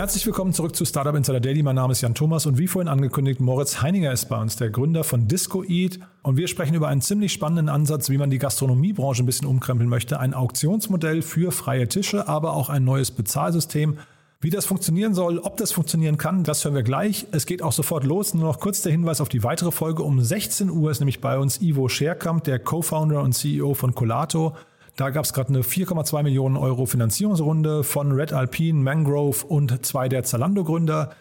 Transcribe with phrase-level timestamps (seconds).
[0.00, 1.62] Herzlich willkommen zurück zu Startup Insider Daily.
[1.62, 4.70] Mein Name ist Jan Thomas und wie vorhin angekündigt, Moritz Heininger ist bei uns, der
[4.70, 6.00] Gründer von Disco Eat.
[6.22, 9.90] Und wir sprechen über einen ziemlich spannenden Ansatz, wie man die Gastronomiebranche ein bisschen umkrempeln
[9.90, 10.18] möchte.
[10.18, 13.98] Ein Auktionsmodell für freie Tische, aber auch ein neues Bezahlsystem.
[14.40, 17.26] Wie das funktionieren soll, ob das funktionieren kann, das hören wir gleich.
[17.32, 18.32] Es geht auch sofort los.
[18.32, 20.02] Nur noch kurz der Hinweis auf die weitere Folge.
[20.02, 24.56] Um 16 Uhr ist nämlich bei uns Ivo Scherkamp, der Co-Founder und CEO von Colato.
[25.00, 30.10] Da gab es gerade eine 4,2 Millionen Euro Finanzierungsrunde von Red Alpine, Mangrove und zwei
[30.10, 31.14] der Zalando-Gründer.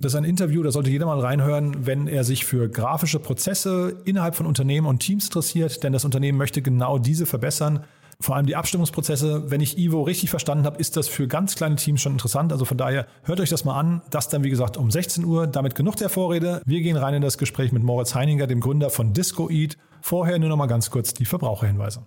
[0.00, 4.00] Das ist ein Interview, da sollte jeder mal reinhören, wenn er sich für grafische Prozesse
[4.06, 7.80] innerhalb von Unternehmen und Teams interessiert, denn das Unternehmen möchte genau diese verbessern.
[8.20, 11.76] Vor allem die Abstimmungsprozesse, wenn ich Ivo richtig verstanden habe, ist das für ganz kleine
[11.76, 12.52] Teams schon interessant.
[12.52, 14.00] Also von daher hört euch das mal an.
[14.08, 15.46] Das dann, wie gesagt, um 16 Uhr.
[15.46, 16.62] Damit genug der Vorrede.
[16.64, 19.76] Wir gehen rein in das Gespräch mit Moritz Heininger, dem Gründer von Disco Eat.
[20.00, 22.06] Vorher nur noch mal ganz kurz die Verbraucherhinweise.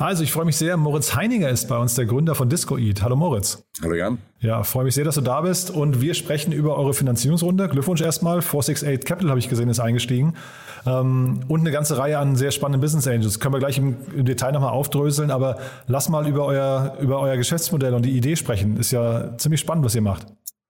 [0.00, 0.76] Also, ich freue mich sehr.
[0.76, 3.02] Moritz Heininger ist bei uns, der Gründer von Disco Eat.
[3.02, 3.64] Hallo Moritz.
[3.82, 4.18] Hallo Jan.
[4.38, 5.72] Ja, freue mich sehr, dass du da bist.
[5.72, 7.68] Und wir sprechen über eure Finanzierungsrunde.
[7.68, 8.40] Glückwunsch erstmal.
[8.40, 10.34] 468 Capital habe ich gesehen, ist eingestiegen.
[10.86, 13.40] Ähm, und eine ganze Reihe an sehr spannenden Business Angels.
[13.40, 15.32] Können wir gleich im, im Detail nochmal aufdröseln.
[15.32, 15.58] Aber
[15.88, 18.76] lass mal über euer, über euer Geschäftsmodell und die Idee sprechen.
[18.76, 20.28] Ist ja ziemlich spannend, was ihr macht.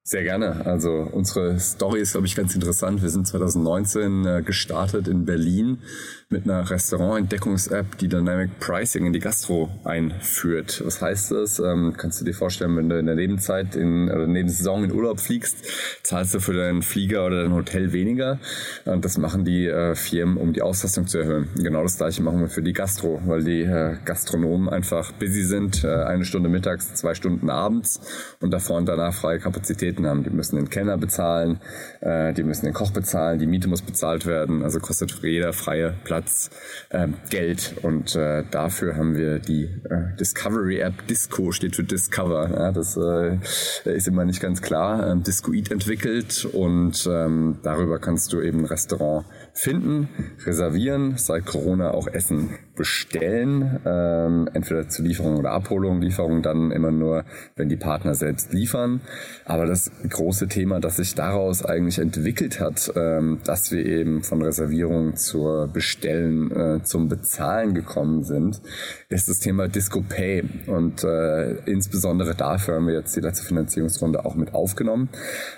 [0.08, 0.64] Sehr gerne.
[0.64, 3.02] Also unsere Story ist, glaube ich, ganz interessant.
[3.02, 5.82] Wir sind 2019 äh, gestartet in Berlin
[6.30, 10.82] mit einer Restaurant-Entdeckungs-App, die Dynamic Pricing in die Gastro einführt.
[10.84, 11.58] Was heißt das?
[11.58, 14.92] Ähm, kannst du dir vorstellen, wenn du in der Nebenzeit, in, oder neben Saison in
[14.92, 15.58] Urlaub fliegst,
[16.02, 18.40] zahlst du für deinen Flieger oder dein Hotel weniger.
[18.86, 21.48] Und das machen die äh, Firmen, um die Auslastung zu erhöhen.
[21.56, 25.84] Genau das gleiche machen wir für die Gastro, weil die äh, Gastronomen einfach busy sind,
[25.84, 28.00] äh, eine Stunde mittags, zwei Stunden abends
[28.40, 30.24] und davor und danach freie Kapazitäten haben.
[30.24, 31.60] Die müssen den Kellner bezahlen,
[32.00, 35.94] äh, die müssen den Koch bezahlen, die Miete muss bezahlt werden, also kostet jeder freie
[36.04, 36.50] Platz
[36.90, 37.74] ähm, Geld.
[37.82, 42.50] Und äh, dafür haben wir die äh, Discovery App Disco, steht für Discover.
[42.50, 43.38] Ja, das äh,
[43.84, 45.08] ist immer nicht ganz klar.
[45.08, 49.26] Ähm, Discoid entwickelt und ähm, darüber kannst du eben ein Restaurant
[49.58, 50.08] finden,
[50.46, 56.00] reservieren, seit Corona auch Essen bestellen, ähm, entweder zur Lieferung oder Abholung.
[56.00, 57.24] Lieferung dann immer nur,
[57.56, 59.00] wenn die Partner selbst liefern.
[59.44, 64.40] Aber das große Thema, das sich daraus eigentlich entwickelt hat, ähm, dass wir eben von
[64.42, 68.62] Reservierung zur Bestellen, äh, zum Bezahlen gekommen sind,
[69.08, 70.44] ist das Thema Disco Pay.
[70.68, 75.08] Und äh, insbesondere dafür haben wir jetzt die letzte Finanzierungsrunde auch mit aufgenommen,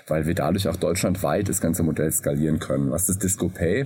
[0.07, 2.89] weil wir dadurch auch deutschlandweit das ganze Modell skalieren können.
[2.89, 3.85] Was ist Disco Pay?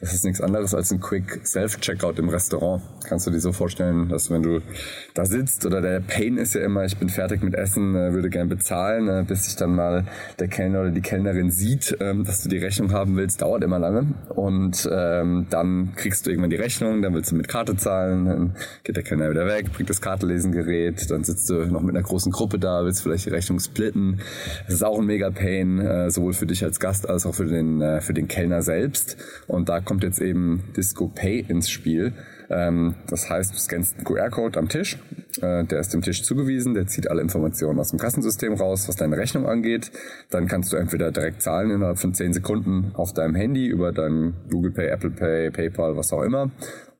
[0.00, 2.82] Das ist nichts anderes als ein Quick Self-Checkout im Restaurant.
[3.04, 4.62] Kannst du dir so vorstellen, dass wenn du
[5.12, 8.30] da sitzt oder der Pain ist ja immer, ich bin fertig mit Essen, äh, würde
[8.30, 10.06] gern bezahlen, äh, bis sich dann mal
[10.38, 13.78] der Kellner oder die Kellnerin sieht, ähm, dass du die Rechnung haben willst, dauert immer
[13.78, 14.06] lange.
[14.30, 18.56] Und ähm, dann kriegst du irgendwann die Rechnung, dann willst du mit Karte zahlen, dann
[18.84, 22.32] geht der Kellner wieder weg, bringt das Kartenlesengerät, dann sitzt du noch mit einer großen
[22.32, 24.22] Gruppe da, willst vielleicht die Rechnung splitten.
[24.64, 27.44] Das ist auch ein mega Pain, äh, sowohl für dich als Gast als auch für
[27.44, 29.18] den, für den Kellner selbst.
[29.46, 32.12] Und da kommt jetzt eben Disco Pay ins Spiel.
[32.48, 34.98] Ähm, das heißt, du scannst einen QR-Code am Tisch,
[35.42, 38.94] äh, der ist dem Tisch zugewiesen, der zieht alle Informationen aus dem Kassensystem raus, was
[38.94, 39.90] deine Rechnung angeht.
[40.30, 44.34] Dann kannst du entweder direkt zahlen innerhalb von 10 Sekunden auf deinem Handy über dein
[44.48, 46.52] Google Pay, Apple Pay, PayPal, was auch immer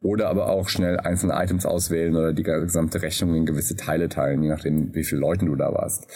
[0.02, 4.43] oder aber auch schnell einzelne Items auswählen oder die gesamte Rechnung in gewisse Teile teilen,
[4.43, 6.06] je nachdem, wie viele Leuten du da warst.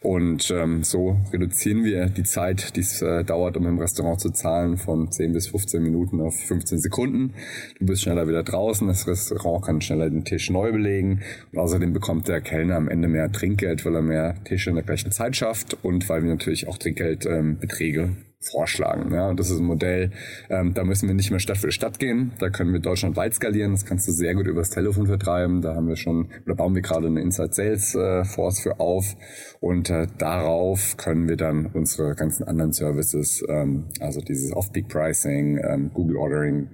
[0.00, 4.30] Und ähm, so reduzieren wir die Zeit, die es äh, dauert, um im Restaurant zu
[4.30, 7.34] zahlen, von 10 bis 15 Minuten auf 15 Sekunden.
[7.78, 11.22] Du bist schneller wieder draußen, das Restaurant kann schneller den Tisch neu belegen.
[11.52, 14.84] Und außerdem bekommt der Kellner am Ende mehr Trinkgeld, weil er mehr Tische in der
[14.84, 18.16] gleichen Zeit schafft und weil wir natürlich auch Trinkgeldbeträge ähm,
[18.50, 19.12] vorschlagen.
[19.12, 20.10] Ja, und das ist ein Modell,
[20.50, 22.32] ähm, da müssen wir nicht mehr Stadt für Stadt gehen.
[22.38, 23.72] Da können wir deutschlandweit skalieren.
[23.72, 25.62] Das kannst du sehr gut übers Telefon vertreiben.
[25.62, 29.16] Da haben wir schon, oder bauen wir gerade eine Inside Sales äh, Force für auf.
[29.60, 35.58] Und äh, darauf können wir dann unsere ganzen anderen Services, ähm, also dieses Off-Peak Pricing,
[35.58, 36.68] ähm, Google Ordering,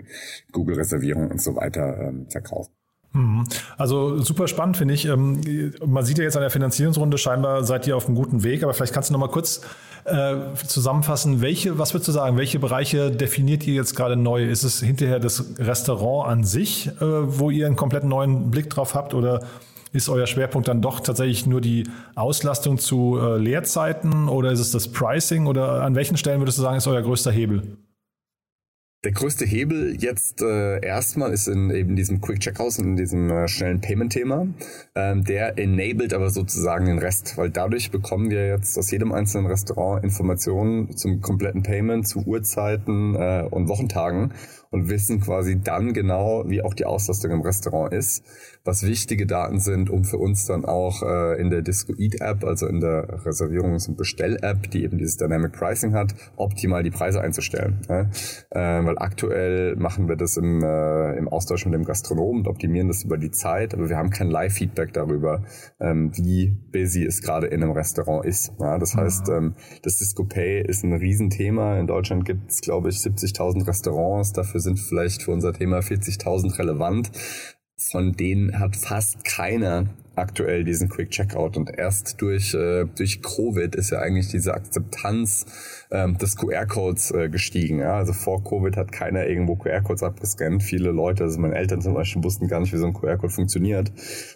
[0.53, 2.73] Google Reservierung und so weiter ähm, verkaufen.
[3.13, 3.45] Mhm.
[3.77, 5.07] Also super spannend finde ich.
[5.07, 5.41] Ähm,
[5.85, 8.73] man sieht ja jetzt an der Finanzierungsrunde, scheinbar seid ihr auf einem guten Weg, aber
[8.73, 9.63] vielleicht kannst du noch mal kurz
[10.05, 10.35] äh,
[10.67, 14.45] zusammenfassen, welche, was würdest du sagen, welche Bereiche definiert ihr jetzt gerade neu?
[14.45, 18.95] Ist es hinterher das Restaurant an sich, äh, wo ihr einen komplett neuen Blick drauf
[18.95, 19.43] habt oder
[19.93, 24.71] ist euer Schwerpunkt dann doch tatsächlich nur die Auslastung zu äh, Leerzeiten oder ist es
[24.71, 27.77] das Pricing oder an welchen Stellen würdest du sagen, ist euer größter Hebel?
[29.03, 33.49] Der größte Hebel jetzt äh, erstmal ist in eben diesem Quick Checkout, in diesem äh,
[33.49, 34.49] schnellen Payment-Thema.
[34.95, 39.47] Ähm, der enabled aber sozusagen den Rest, weil dadurch bekommen wir jetzt aus jedem einzelnen
[39.47, 44.35] Restaurant Informationen zum kompletten Payment, zu Uhrzeiten äh, und Wochentagen
[44.71, 48.25] und wissen quasi dann genau, wie auch die Auslastung im Restaurant ist,
[48.65, 52.45] was wichtige Daten sind, um für uns dann auch äh, in der Disco Eat App,
[52.45, 57.21] also in der Reservierungs- und Bestell-App, die eben dieses Dynamic Pricing hat, optimal die Preise
[57.21, 57.81] einzustellen.
[57.89, 58.03] Ja?
[58.51, 62.89] Äh, weil aktuell machen wir das im, äh, im Austausch mit dem Gastronomen und optimieren
[62.89, 65.43] das über die Zeit, aber wir haben kein Live-Feedback darüber,
[65.81, 68.53] ähm, wie busy es gerade in einem Restaurant ist.
[68.61, 68.79] Ja?
[68.79, 69.35] Das heißt, mhm.
[69.35, 71.79] ähm, das Disco Pay ist ein Riesenthema.
[71.79, 74.33] In Deutschland gibt es, glaube ich, 70.000 Restaurants.
[74.33, 77.11] Dafür sind vielleicht für unser Thema 40.000 relevant.
[77.77, 79.87] Von denen hat fast keiner
[80.21, 85.47] aktuell diesen Quick Checkout und erst durch äh, durch Covid ist ja eigentlich diese Akzeptanz
[85.91, 87.81] ähm, des QR-Codes äh, gestiegen.
[87.81, 87.95] Ja?
[87.95, 90.63] Also vor Covid hat keiner irgendwo QR-Codes abgescannt.
[90.63, 93.93] Viele Leute, also meine Eltern zum Beispiel, wussten gar nicht, wie so ein QR-Code funktioniert.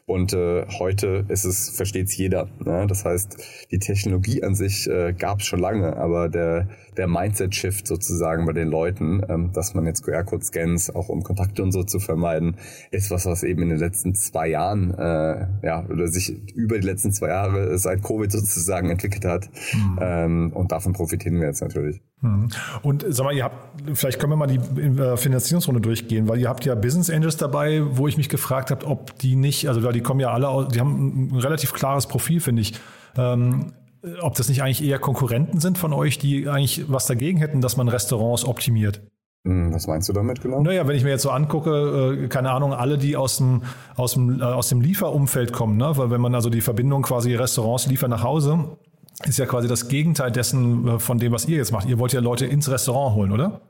[0.06, 2.48] Und äh, heute ist es versteht es jeder.
[2.64, 2.86] Ne?
[2.88, 3.36] Das heißt,
[3.70, 8.52] die Technologie an sich äh, gab es schon lange, aber der der Mindset-Shift sozusagen bei
[8.52, 12.56] den Leuten, ähm, dass man jetzt QR-Code-Scans auch um Kontakte und so zu vermeiden,
[12.90, 16.78] ist was, was eben in den letzten zwei Jahren äh, ja ja, oder sich über
[16.78, 19.48] die letzten zwei Jahre seit Covid sozusagen entwickelt hat.
[19.72, 19.98] Mhm.
[20.00, 22.00] Ähm, und davon profitieren wir jetzt natürlich.
[22.20, 22.48] Mhm.
[22.82, 26.48] Und sag mal, ihr habt, vielleicht können wir mal die äh, Finanzierungsrunde durchgehen, weil ihr
[26.48, 30.00] habt ja Business Angels dabei, wo ich mich gefragt habe, ob die nicht, also die
[30.00, 32.74] kommen ja alle aus, die haben ein relativ klares Profil, finde ich.
[33.16, 33.72] Ähm,
[34.20, 37.78] ob das nicht eigentlich eher Konkurrenten sind von euch, die eigentlich was dagegen hätten, dass
[37.78, 39.00] man Restaurants optimiert?
[39.46, 40.62] Hm, was meinst du damit genau?
[40.62, 43.62] Naja, wenn ich mir jetzt so angucke, äh, keine Ahnung, alle, die aus dem,
[43.94, 45.92] aus dem, äh, aus dem Lieferumfeld kommen, ne?
[45.96, 48.78] weil wenn man also die Verbindung quasi Restaurants liefert nach Hause,
[49.26, 51.86] ist ja quasi das Gegenteil dessen äh, von dem, was ihr jetzt macht.
[51.88, 53.60] Ihr wollt ja Leute ins Restaurant holen, oder?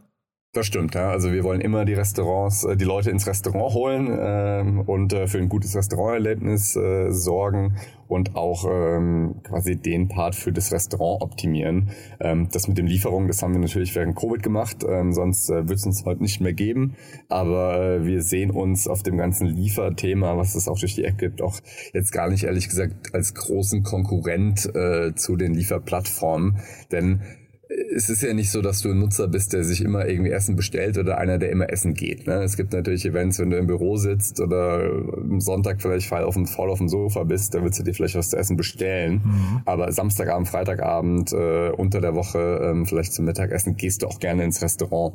[0.53, 1.11] Das stimmt, ja.
[1.11, 5.39] Also wir wollen immer die Restaurants, die Leute ins Restaurant holen ähm, und äh, für
[5.39, 7.77] ein gutes Restauranterlebnis äh, sorgen
[8.15, 11.91] und auch ähm, quasi den Part für das Restaurant optimieren.
[12.21, 15.69] Ähm, das mit dem Lieferung, das haben wir natürlich während Covid gemacht, ähm, sonst äh,
[15.69, 16.95] wird es uns heute nicht mehr geben.
[17.29, 21.19] Aber äh, wir sehen uns auf dem ganzen Lieferthema, was es auch durch die App
[21.19, 21.59] gibt, auch
[21.93, 26.59] jetzt gar nicht ehrlich gesagt als großen Konkurrent äh, zu den Lieferplattformen.
[26.93, 27.21] Denn
[27.69, 30.57] es ist ja nicht so, dass du ein Nutzer bist, der sich immer irgendwie Essen
[30.57, 32.27] bestellt oder einer, der immer essen geht.
[32.27, 32.43] Ne?
[32.43, 36.35] Es gibt natürlich Events, wenn du im Büro sitzt oder am Sonntag vielleicht voll auf
[36.35, 39.23] dem, voll auf dem Sofa bist, da willst du dir vielleicht was zu essen bestellen.
[39.25, 39.63] Mhm.
[39.65, 44.45] Aber Samstagabend, Freitagabend, äh, unter der Woche, ähm, vielleicht zum Mittagessen, gehst du auch gerne
[44.45, 45.15] ins Restaurant.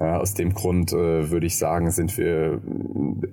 [0.00, 2.60] Ja, aus dem Grund äh, würde ich sagen, sind wir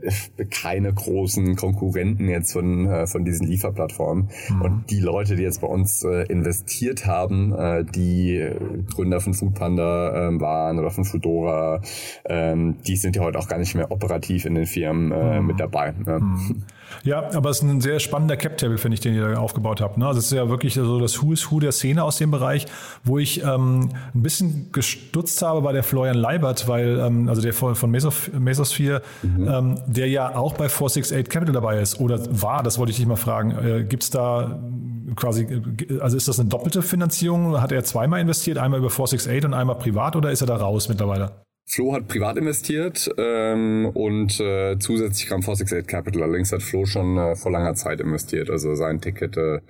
[0.01, 4.29] äh, keine großen Konkurrenten jetzt von, äh, von diesen Lieferplattformen.
[4.49, 4.61] Mhm.
[4.63, 8.49] Und die Leute, die jetzt bei uns äh, investiert haben, äh, die
[8.95, 11.81] Gründer von Foodpanda äh, waren oder von Foodora,
[12.23, 12.55] äh,
[12.87, 15.45] die sind ja heute auch gar nicht mehr operativ in den Firmen äh, mhm.
[15.45, 15.91] mit dabei.
[15.91, 16.19] Ne?
[16.19, 16.63] Mhm.
[17.03, 19.97] Ja, aber es ist ein sehr spannender Cap-Table, finde ich, den ihr da aufgebaut habt.
[19.97, 20.07] Ne?
[20.07, 22.65] Also es ist ja wirklich so das Who is Who der Szene aus dem Bereich,
[23.03, 27.53] wo ich ähm, ein bisschen gestutzt habe bei der Florian Leibert, weil, ähm, also der
[27.53, 29.47] von, von Mesos, Mesosphere, mhm.
[29.47, 33.05] ähm, der ja auch bei 468 Capital dabei ist oder war, das wollte ich dich
[33.05, 33.51] mal fragen.
[33.51, 34.59] Äh, Gibt es da
[35.15, 35.61] quasi,
[35.99, 37.61] also ist das eine doppelte Finanzierung?
[37.61, 40.89] Hat er zweimal investiert, einmal über 468 und einmal privat oder ist er da raus
[40.89, 41.44] mittlerweile?
[41.67, 46.23] Flo hat privat investiert ähm, und äh, zusätzlich kam 468 Capital.
[46.23, 48.51] Allerdings hat Flo schon äh, vor langer Zeit investiert.
[48.51, 49.61] Also sein Ticket, äh,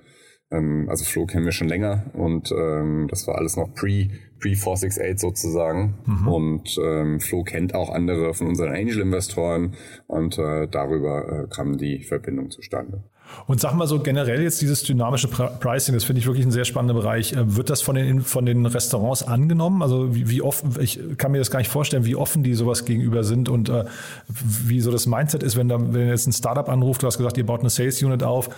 [0.50, 4.54] ähm, also Flo kennen wir schon länger und ähm, das war alles noch pre, pre
[4.54, 5.94] 468 sozusagen.
[6.04, 6.28] Mhm.
[6.28, 9.74] Und ähm, Flo kennt auch andere von unseren Angel-Investoren
[10.06, 13.04] und äh, darüber äh, kam die Verbindung zustande.
[13.46, 16.64] Und sag mal so generell jetzt dieses dynamische Pricing, das finde ich wirklich ein sehr
[16.64, 17.32] spannender Bereich.
[17.32, 19.82] Äh, wird das von den, von den Restaurants angenommen?
[19.82, 22.84] Also wie, wie offen, ich kann mir das gar nicht vorstellen, wie offen die sowas
[22.84, 23.84] gegenüber sind und äh,
[24.28, 27.38] wie so das Mindset ist, wenn da, wenn jetzt ein Startup anruft, du hast gesagt,
[27.38, 28.50] ihr baut eine Sales Unit auf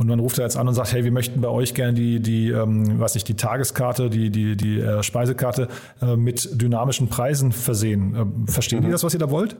[0.00, 2.20] und man ruft er jetzt an und sagt, hey, wir möchten bei euch gerne die,
[2.20, 5.68] die, ähm, weiß nicht, die Tageskarte, die, die, die äh, Speisekarte
[6.00, 8.44] äh, mit dynamischen Preisen versehen.
[8.46, 8.86] Äh, verstehen mhm.
[8.86, 9.56] die das, was ihr da wollt?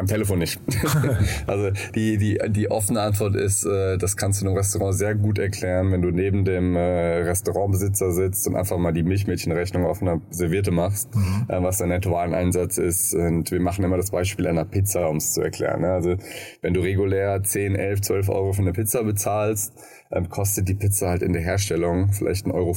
[0.00, 0.58] Am Telefon nicht.
[1.46, 5.38] also die, die, die offene Antwort ist, äh, das kannst du im Restaurant sehr gut
[5.38, 10.22] erklären, wenn du neben dem äh, Restaurantbesitzer sitzt und einfach mal die Milchmädchenrechnung auf einer
[10.30, 11.44] Serviette machst, mhm.
[11.48, 13.12] äh, was der Nettowareneinsatz ist.
[13.12, 15.82] Und wir machen immer das Beispiel einer Pizza, um es zu erklären.
[15.82, 15.92] Ne?
[15.92, 16.16] Also
[16.62, 19.74] wenn du regulär 10, 11, 12 Euro für eine Pizza bezahlst,
[20.10, 22.72] ähm, kostet die Pizza halt in der Herstellung vielleicht 1,50 Euro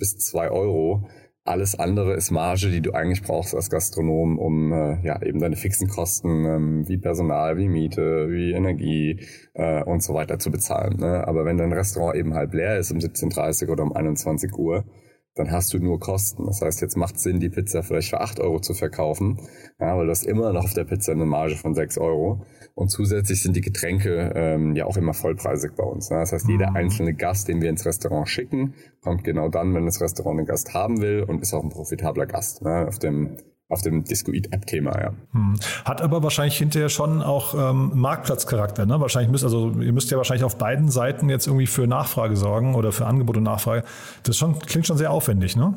[0.00, 1.08] bis 2 Euro.
[1.46, 5.56] Alles andere ist Marge, die du eigentlich brauchst als Gastronom, um äh, ja eben deine
[5.56, 9.20] fixen Kosten ähm, wie Personal, wie Miete, wie Energie
[9.52, 10.96] äh, und so weiter zu bezahlen.
[11.00, 11.28] Ne?
[11.28, 14.84] Aber wenn dein Restaurant eben halb leer ist um 17.30 Uhr oder um 21 Uhr,
[15.34, 16.46] dann hast du nur Kosten.
[16.46, 19.40] Das heißt, jetzt macht Sinn, die Pizza vielleicht für 8 Euro zu verkaufen,
[19.80, 22.44] ja, weil du hast immer noch auf der Pizza eine Marge von 6 Euro.
[22.74, 26.10] Und zusätzlich sind die Getränke ähm, ja auch immer vollpreisig bei uns.
[26.10, 26.18] Ne?
[26.18, 26.76] Das heißt, jeder mhm.
[26.76, 30.74] einzelne Gast, den wir ins Restaurant schicken, kommt genau dann, wenn das Restaurant einen Gast
[30.74, 32.62] haben will und ist auch ein profitabler Gast.
[32.62, 32.86] Ne?
[32.86, 33.36] Auf dem
[33.68, 35.14] auf dem Discoid-App-Thema, ja.
[35.32, 35.54] Hm.
[35.84, 39.00] Hat aber wahrscheinlich hinterher schon auch ähm, Marktplatzcharakter, ne?
[39.00, 42.74] Wahrscheinlich müsst, also ihr müsst ja wahrscheinlich auf beiden Seiten jetzt irgendwie für Nachfrage sorgen
[42.74, 43.84] oder für Angebot und Nachfrage.
[44.22, 45.74] Das schon, klingt schon sehr aufwendig, ne?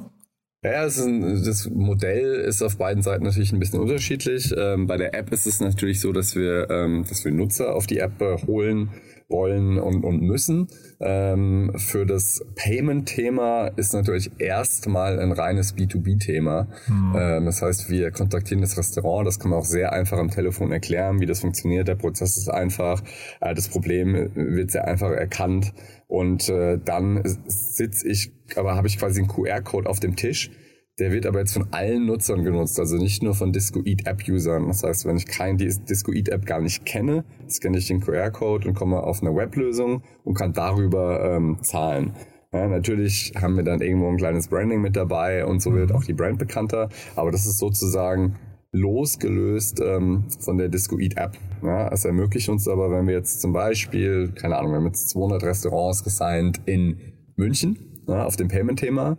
[0.64, 4.54] Ja, das, ein, das, Modell ist auf beiden Seiten natürlich ein bisschen unterschiedlich.
[4.58, 7.88] Ähm, bei der App ist es natürlich so, dass wir, ähm, dass wir Nutzer auf
[7.88, 8.90] die App äh, holen,
[9.30, 10.68] wollen und, und müssen.
[11.00, 16.68] Ähm, für das Payment-Thema ist natürlich erstmal ein reines B2B-Thema.
[16.88, 17.16] Mhm.
[17.18, 20.72] Ähm, das heißt, wir kontaktieren das Restaurant, das kann man auch sehr einfach am Telefon
[20.72, 21.88] erklären, wie das funktioniert.
[21.88, 23.04] Der Prozess ist einfach,
[23.42, 25.74] äh, das Problem wird sehr einfach erkannt
[26.08, 30.52] und äh, dann sitze ich, aber habe ich quasi einen QR-Code auf dem Tisch
[31.00, 34.68] der wird aber jetzt von allen Nutzern genutzt, also nicht nur von Discoid App Usern.
[34.68, 38.74] Das heißt, wenn ich kein Discoid App gar nicht kenne, scanne ich den QR-Code und
[38.74, 42.14] komme auf eine Weblösung und kann darüber ähm, zahlen.
[42.52, 46.04] Ja, natürlich haben wir dann irgendwo ein kleines Branding mit dabei und so wird auch
[46.04, 48.36] die Brand bekannter, aber das ist sozusagen
[48.72, 51.38] losgelöst ähm, von der Discoid App.
[51.62, 55.10] Ja, es ermöglicht uns aber, wenn wir jetzt zum Beispiel, keine Ahnung, wir haben jetzt
[55.10, 56.98] 200 Restaurants gesigned in
[57.36, 57.78] München
[58.08, 59.18] ja, auf dem Payment-Thema,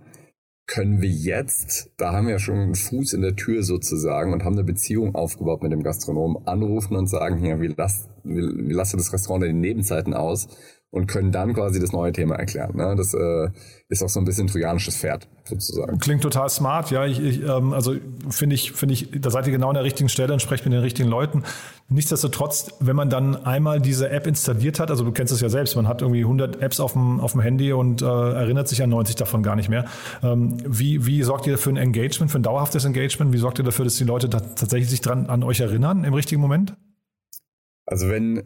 [0.69, 4.45] können wir jetzt, da haben wir ja schon einen Fuß in der Tür sozusagen und
[4.45, 8.77] haben eine Beziehung aufgebaut mit dem Gastronomen, anrufen und sagen, hier, wir lassen, wir, wir
[8.77, 10.47] lassen das Restaurant in den Nebenzeiten aus
[10.91, 12.75] und können dann quasi das neue Thema erklären.
[12.75, 12.95] Ne?
[12.97, 13.51] Das äh,
[13.91, 15.99] ist auch so ein bisschen trojanisches Pferd sozusagen.
[15.99, 17.05] Klingt total smart, ja.
[17.05, 17.97] Ich, ich, ähm, also
[18.31, 20.73] finde ich, finde ich, da seid ihr genau an der richtigen Stelle und sprecht mit
[20.73, 21.43] den richtigen Leuten.
[21.91, 25.77] Nichtsdestotrotz, wenn man dann einmal diese App installiert hat, also du kennst es ja selbst,
[25.77, 28.89] man hat irgendwie 100 Apps auf dem, auf dem Handy und äh, erinnert sich an
[28.89, 29.85] 90 davon gar nicht mehr.
[30.23, 33.35] Ähm, wie, wie sorgt ihr für ein Engagement, für ein dauerhaftes Engagement?
[33.35, 36.41] Wie sorgt ihr dafür, dass die Leute tatsächlich sich dran an euch erinnern im richtigen
[36.41, 36.75] Moment?
[37.91, 38.43] Also wenn,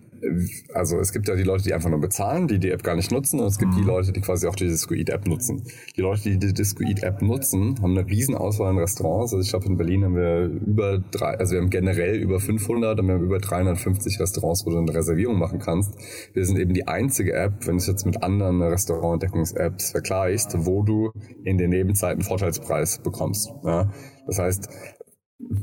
[0.72, 3.10] also es gibt ja die Leute, die einfach nur bezahlen, die die App gar nicht
[3.10, 3.88] nutzen und es gibt die mhm.
[3.88, 5.64] Leute, die quasi auch die Discoid-App nutzen.
[5.96, 9.32] Die Leute, die die Discoid-App nutzen, haben eine riesen Auswahl an Restaurants.
[9.34, 13.00] Also ich glaube in Berlin haben wir über drei, also wir haben generell über 500
[13.00, 15.92] und wir haben über 350 Restaurants, wo du eine Reservierung machen kannst.
[16.34, 20.84] Wir sind eben die einzige App, wenn du es jetzt mit anderen Restaurantdeckungs-Apps vergleichst, wo
[20.84, 21.10] du
[21.42, 23.50] in den Nebenzeiten Vorteilspreis bekommst.
[23.64, 23.90] Ja?
[24.28, 24.68] Das heißt,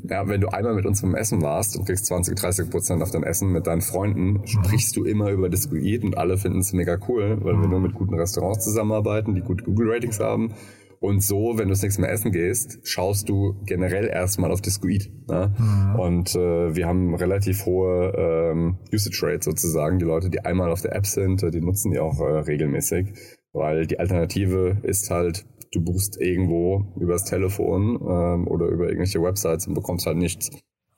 [0.09, 3.11] ja, wenn du einmal mit uns beim Essen warst und kriegst 20, 30 Prozent auf
[3.11, 6.97] dein Essen mit deinen Freunden, sprichst du immer über Discoid und alle finden es mega
[7.07, 10.53] cool, weil wir nur mit guten Restaurants zusammenarbeiten, die gute Google-Ratings haben.
[10.99, 15.09] Und so, wenn du das nächste Mal essen gehst, schaust du generell erstmal auf Discoid.
[15.29, 15.55] Ne?
[15.57, 15.99] Mhm.
[15.99, 19.97] Und äh, wir haben relativ hohe ähm, Usage Rate sozusagen.
[19.99, 23.13] Die Leute, die einmal auf der App sind, die nutzen die auch äh, regelmäßig,
[23.53, 29.67] weil die Alternative ist halt du buchst irgendwo übers Telefon ähm, oder über irgendwelche Websites
[29.67, 30.51] und bekommst halt nichts.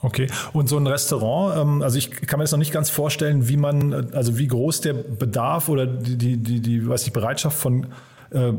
[0.03, 3.47] Okay, und so ein Restaurant, ähm, also ich kann mir das noch nicht ganz vorstellen,
[3.47, 7.57] wie man, also wie groß der Bedarf oder die, die, die, die weiß ich, Bereitschaft
[7.57, 7.87] von
[8.31, 8.53] äh,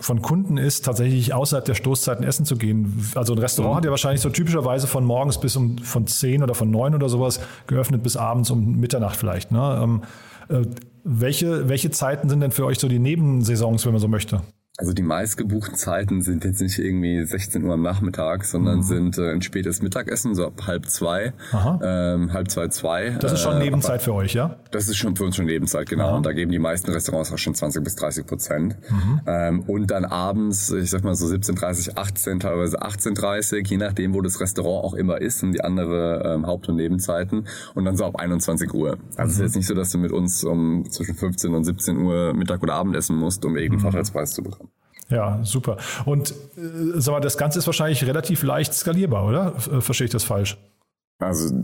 [0.00, 3.08] von Kunden ist, tatsächlich außerhalb der Stoßzeiten essen zu gehen.
[3.14, 3.76] Also ein Restaurant mhm.
[3.76, 7.08] hat ja wahrscheinlich so typischerweise von morgens bis um von 10 oder von 9 oder
[7.08, 9.52] sowas geöffnet bis abends um Mitternacht vielleicht.
[9.52, 9.80] Ne?
[9.80, 10.02] Ähm,
[10.48, 10.66] äh,
[11.04, 14.42] welche, welche Zeiten sind denn für euch so die Nebensaisons, wenn man so möchte?
[14.82, 18.82] Also die meistgebuchten Zeiten sind jetzt nicht irgendwie 16 Uhr am Nachmittag, sondern mhm.
[18.82, 21.34] sind äh, ein spätes Mittagessen, so ab halb zwei,
[21.80, 23.10] ähm, halb zwei, zwei.
[23.10, 24.56] Das ist schon äh, Nebenzeit für euch, ja?
[24.72, 26.08] Das ist schon für uns schon Nebenzeit, genau.
[26.08, 26.16] Aha.
[26.16, 28.76] Und da geben die meisten Restaurants auch schon 20 bis 30 Prozent.
[28.90, 29.20] Mhm.
[29.24, 34.20] Ähm, und dann abends, ich sag mal so 17.30, 18, teilweise 18.30, je nachdem, wo
[34.20, 37.46] das Restaurant auch immer ist, sind die andere ähm, Haupt- und Nebenzeiten.
[37.76, 38.98] Und dann so ab 21 Uhr.
[39.16, 39.26] Also mhm.
[39.26, 39.44] es ist mhm.
[39.44, 42.74] jetzt nicht so, dass du mit uns um zwischen 15 und 17 Uhr Mittag oder
[42.74, 43.82] Abend essen musst, um irgendeinen mhm.
[43.82, 44.71] Vorteilspreis zu bekommen.
[45.12, 45.76] Ja, super.
[46.06, 46.34] Und äh,
[46.94, 49.54] sag mal, das Ganze ist wahrscheinlich relativ leicht skalierbar, oder?
[49.70, 50.56] Äh, verstehe ich das falsch?
[51.18, 51.54] Also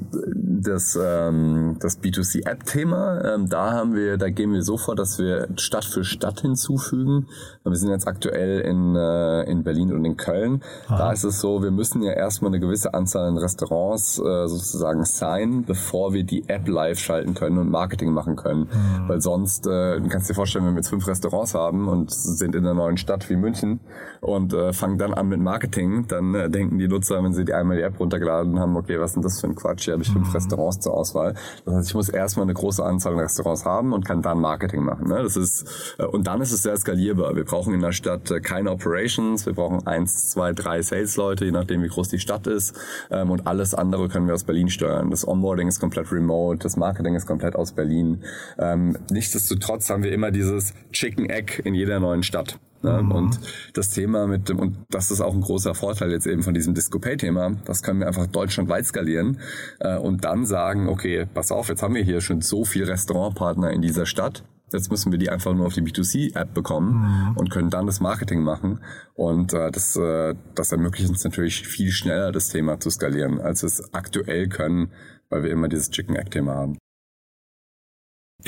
[0.63, 5.49] das, ähm, das B2C-App-Thema, ähm, da haben wir, da gehen wir so vor, dass wir
[5.57, 7.27] Stadt für Stadt hinzufügen.
[7.65, 10.63] Wir sind jetzt aktuell in, äh, in Berlin und in Köln.
[10.89, 10.99] Aha.
[10.99, 15.05] Da ist es so, wir müssen ja erstmal eine gewisse Anzahl an Restaurants äh, sozusagen
[15.05, 18.63] sein, bevor wir die App live schalten können und Marketing machen können.
[18.63, 19.09] Mhm.
[19.09, 22.55] Weil sonst, äh, du kannst dir vorstellen, wenn wir jetzt fünf Restaurants haben und sind
[22.55, 23.81] in einer neuen Stadt wie München
[24.21, 27.55] und äh, fangen dann an mit Marketing, dann äh, denken die Nutzer, wenn sie die
[27.55, 29.85] einmal die App runtergeladen haben, okay, was ist denn das für ein Quatsch?
[29.85, 30.33] Hier habe ich fünf mhm.
[30.33, 30.48] Restaurants
[30.81, 31.35] zur Auswahl.
[31.65, 34.83] Das heißt, ich muss erstmal eine große Anzahl an Restaurants haben und kann dann Marketing
[34.83, 35.09] machen.
[35.09, 35.23] Ne?
[35.23, 37.37] Das ist, äh, und dann ist es sehr skalierbar.
[37.37, 41.53] Wir brauchen in der Stadt äh, keine Operations, wir brauchen eins, zwei, drei Sales-Leute, je
[41.53, 42.75] nachdem wie groß die Stadt ist.
[43.11, 45.11] Ähm, und alles andere können wir aus Berlin steuern.
[45.11, 48.23] Das Onboarding ist komplett remote, das Marketing ist komplett aus Berlin.
[48.59, 52.59] Ähm, nichtsdestotrotz haben wir immer dieses Chicken Egg in jeder neuen Stadt.
[52.83, 53.03] Ne?
[53.03, 53.13] Mhm.
[53.13, 53.41] Und
[53.75, 56.75] das Thema mit dem, und das ist auch ein großer Vorteil jetzt eben von diesem
[56.75, 59.39] Disco-Pay-Thema, das können wir einfach deutschlandweit skalieren
[59.81, 63.71] äh, und dann sagen, okay, pass auf, jetzt haben wir hier schon so viele Restaurantpartner
[63.71, 67.37] in dieser Stadt, Jetzt müssen wir die einfach nur auf die B2C-App bekommen mhm.
[67.37, 68.81] und können dann das Marketing machen.
[69.15, 73.63] Und äh, das, äh, das ermöglicht uns natürlich viel schneller, das Thema zu skalieren, als
[73.63, 74.93] wir es aktuell können,
[75.31, 76.79] weil wir immer dieses Chicken Egg-Thema haben.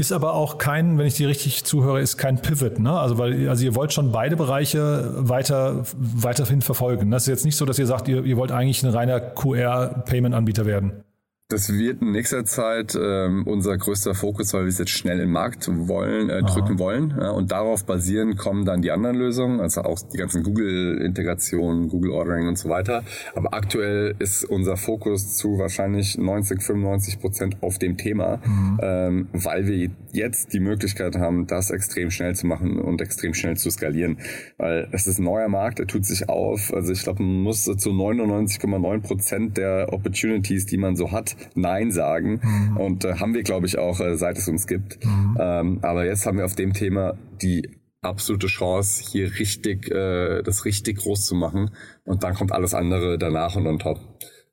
[0.01, 2.99] Ist aber auch kein, wenn ich dir richtig zuhöre, ist kein Pivot, ne?
[2.99, 7.11] Also weil, also ihr wollt schon beide Bereiche weiter, weiterhin verfolgen.
[7.11, 10.65] Das ist jetzt nicht so, dass ihr sagt, ihr, ihr wollt eigentlich ein reiner QR-Payment-Anbieter
[10.65, 11.05] werden.
[11.51, 15.27] Das wird in nächster Zeit ähm, unser größter Fokus, weil wir es jetzt schnell in
[15.27, 17.13] den Markt wollen, äh, drücken wollen.
[17.21, 22.13] Ja, und darauf basieren kommen dann die anderen Lösungen, also auch die ganzen Google-Integrationen, Google
[22.13, 23.03] Ordering und so weiter.
[23.35, 28.79] Aber aktuell ist unser Fokus zu wahrscheinlich 90, 95 Prozent auf dem Thema, mhm.
[28.81, 33.57] ähm, weil wir jetzt die Möglichkeit haben, das extrem schnell zu machen und extrem schnell
[33.57, 34.19] zu skalieren.
[34.57, 36.73] Weil es ist ein neuer Markt, der tut sich auf.
[36.73, 41.91] Also ich glaube, man muss zu 99,9 Prozent der Opportunities, die man so hat, Nein
[41.91, 42.41] sagen.
[42.43, 42.77] Mhm.
[42.77, 45.05] Und äh, haben wir, glaube ich, auch, äh, seit es uns gibt.
[45.05, 45.37] Mhm.
[45.39, 47.69] Ähm, aber jetzt haben wir auf dem Thema die
[48.03, 51.71] absolute Chance, hier richtig, äh, das richtig groß zu machen.
[52.05, 54.01] Und dann kommt alles andere danach und on top.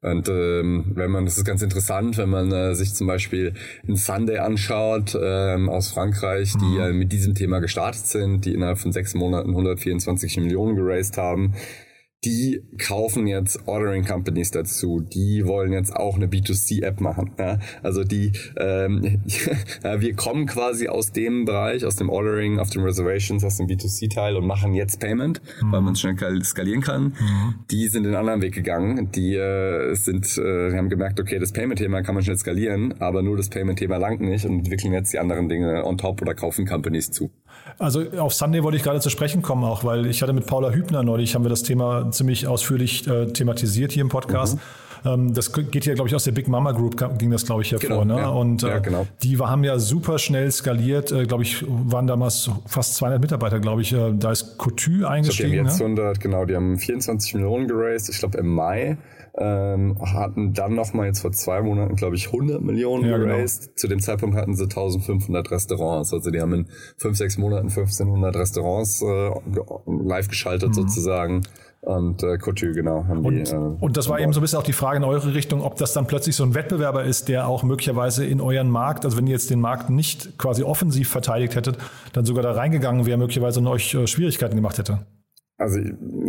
[0.01, 3.53] Und ähm, wenn man, das ist ganz interessant, wenn man äh, sich zum Beispiel
[3.87, 6.79] ein Sunday anschaut ähm, aus Frankreich, die mhm.
[6.79, 11.55] äh, mit diesem Thema gestartet sind, die innerhalb von sechs Monaten 124 Millionen geraced haben,
[12.25, 17.31] die kaufen jetzt Ordering Companies dazu, die wollen jetzt auch eine B2C-App machen.
[17.37, 17.59] Ja?
[17.83, 19.21] Also die, ähm,
[19.83, 24.35] wir kommen quasi aus dem Bereich, aus dem Ordering, auf dem Reservations, aus dem B2C-Teil
[24.35, 25.71] und machen jetzt Payment, mhm.
[25.71, 27.03] weil man es schnell skalieren kann.
[27.03, 27.55] Mhm.
[27.69, 29.11] Die sind den anderen Weg gegangen.
[29.11, 33.21] Die äh, sind, äh, die haben gemerkt, okay, das Payment-Thema kann man schnell skalieren, aber
[33.21, 36.65] nur das Payment-Thema langt nicht und entwickeln jetzt die anderen Dinge on top oder kaufen
[36.65, 37.29] Companies zu.
[37.79, 40.71] Also auf Sunday wollte ich gerade zu sprechen kommen auch, weil ich hatte mit Paula
[40.71, 44.55] Hübner neulich, haben wir das Thema ziemlich ausführlich äh, thematisiert hier im Podcast.
[44.55, 44.61] Mhm.
[45.05, 47.71] Ähm, das geht ja, glaube ich, aus der Big Mama Group ging das, glaube ich,
[47.71, 48.01] hervor.
[48.01, 48.21] Genau, ne?
[48.21, 49.07] Ja, und äh, ja, genau.
[49.21, 51.11] die haben ja super schnell skaliert.
[51.11, 53.93] Äh, glaube ich, waren damals fast 200 Mitarbeiter, glaube ich.
[53.93, 55.51] Äh, da ist Coutu eingestiegen.
[55.51, 55.85] Die haben jetzt ne?
[55.85, 58.97] 100, genau, die haben 24 Millionen geraced, ich glaube im Mai
[59.37, 63.35] ähm, hatten dann nochmal jetzt vor zwei Monaten, glaube ich, 100 Millionen ja, genau.
[63.35, 63.61] geraced.
[63.61, 63.75] Genau.
[63.75, 66.11] Zu dem Zeitpunkt hatten sie 1500 Restaurants.
[66.11, 66.67] Also die haben in
[66.97, 69.29] fünf, sechs Monaten 1500 Restaurants äh,
[69.85, 70.73] live geschaltet mhm.
[70.73, 71.43] sozusagen.
[71.87, 73.05] Und äh, Couture, genau.
[73.07, 75.05] Haben und, die, äh, und das war eben so ein bisschen auch die Frage in
[75.05, 78.69] eure Richtung, ob das dann plötzlich so ein Wettbewerber ist, der auch möglicherweise in euren
[78.69, 81.77] Markt, also wenn ihr jetzt den Markt nicht quasi offensiv verteidigt hättet,
[82.11, 84.99] dann sogar da reingegangen wäre, möglicherweise und euch äh, Schwierigkeiten gemacht hätte.
[85.59, 85.79] Also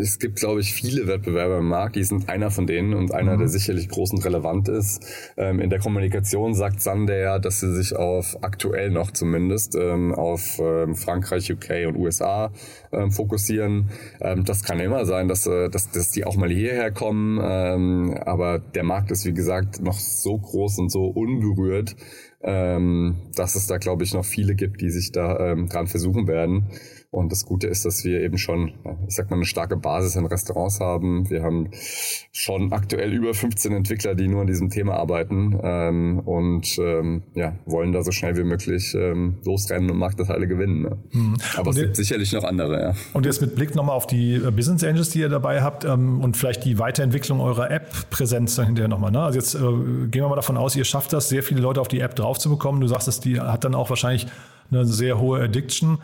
[0.01, 1.97] es gibt, glaube ich, viele Wettbewerber im Markt.
[1.97, 3.41] Die sind einer von denen und einer, mhm.
[3.41, 5.05] der sicherlich groß und relevant ist.
[5.37, 10.15] Ähm, in der Kommunikation sagt Sander ja, dass sie sich auf aktuell noch zumindest ähm,
[10.15, 12.53] auf ähm, Frankreich, UK und USA
[12.91, 13.91] ähm, fokussieren.
[14.23, 17.39] Ähm, das kann immer sein, dass, äh, dass, dass die auch mal hierher kommen.
[17.43, 21.97] Ähm, aber der Markt ist, wie gesagt, noch so groß und so unberührt,
[22.41, 26.71] dass es da, glaube ich, noch viele gibt, die sich da dran versuchen werden.
[27.11, 28.75] Und das Gute ist, dass wir eben schon,
[29.07, 31.31] ich sag mal, eine starke Basis in Restaurants haben.
[31.31, 31.71] Wir haben
[32.33, 37.55] schon aktuell über 15 Entwickler, die nur an diesem Thema arbeiten ähm, und ähm, ja,
[37.65, 40.83] wollen da so schnell wie möglich ähm, losrennen und Marktanteile gewinnen.
[40.83, 40.99] Ne?
[41.13, 41.37] Mhm.
[41.57, 42.79] Aber und es gibt sicherlich noch andere.
[42.79, 42.95] Ja.
[43.15, 46.21] Und jetzt mit Blick nochmal auf die äh, Business Angels, die ihr dabei habt ähm,
[46.21, 49.13] und vielleicht die Weiterentwicklung eurer App-Präsenz hinterher nochmal.
[49.13, 49.23] Ne?
[49.23, 49.59] Also jetzt äh,
[50.09, 52.39] gehen wir mal davon aus, ihr schafft das, sehr viele Leute auf die App drauf
[52.39, 52.83] zu bekommen.
[52.83, 54.27] Du sagst, dass die hat dann auch wahrscheinlich
[54.71, 55.99] eine sehr hohe Addiction.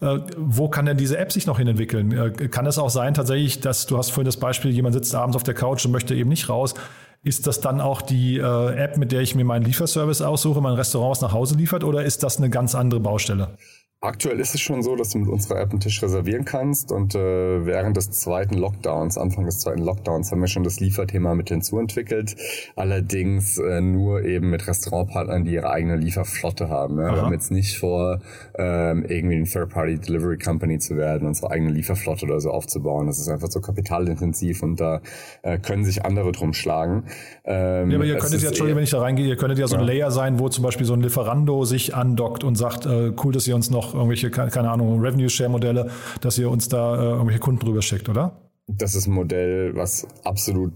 [0.00, 2.12] Äh, wo kann denn diese App sich noch hin entwickeln?
[2.12, 5.36] Äh, kann es auch sein tatsächlich, dass du hast vorhin das Beispiel, jemand sitzt abends
[5.36, 6.74] auf der Couch und möchte eben nicht raus.
[7.22, 10.74] Ist das dann auch die äh, App, mit der ich mir meinen Lieferservice aussuche, mein
[10.74, 13.56] Restaurant was nach Hause liefert, oder ist das eine ganz andere Baustelle?
[14.02, 17.14] Aktuell ist es schon so, dass du mit unserer App einen Tisch reservieren kannst und
[17.14, 21.48] äh, während des zweiten Lockdowns, Anfang des zweiten Lockdowns, haben wir schon das Lieferthema mit
[21.48, 22.36] hinzuentwickelt.
[22.76, 26.98] Allerdings äh, nur eben mit Restaurantpartnern, die ihre eigene Lieferflotte haben.
[26.98, 27.14] Ja?
[27.14, 28.20] Wir haben jetzt nicht vor,
[28.58, 33.06] ähm, irgendwie eine Third-Party-Delivery Company zu werden, unsere eigene Lieferflotte oder so aufzubauen.
[33.06, 35.00] Das ist einfach so kapitalintensiv und da
[35.40, 37.04] äh, können sich andere drum schlagen.
[37.44, 39.76] Ähm, ja, aber ihr könntet ja, Entschuldigung, wenn ich da reingehe, ihr könntet ja so
[39.76, 43.32] ein Layer sein, wo zum Beispiel so ein Lieferando sich andockt und sagt, äh, cool,
[43.32, 47.60] dass ihr uns noch irgendwelche, keine Ahnung, Revenue-Share-Modelle, dass ihr uns da äh, irgendwelche Kunden
[47.60, 48.40] drüber schickt, oder?
[48.68, 50.72] Das ist ein Modell, was absolut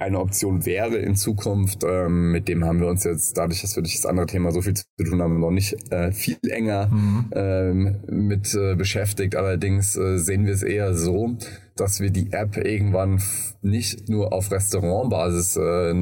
[0.00, 1.84] eine Option wäre in Zukunft.
[1.84, 4.62] Ähm, mit dem haben wir uns jetzt, dadurch, dass wir durch das andere Thema so
[4.62, 7.30] viel zu tun haben, noch nicht äh, viel enger mhm.
[7.32, 9.36] ähm, mit äh, beschäftigt.
[9.36, 11.36] Allerdings äh, sehen wir es eher so,
[11.80, 13.22] dass wir die App irgendwann
[13.62, 15.94] nicht nur auf Restaurantbasis äh,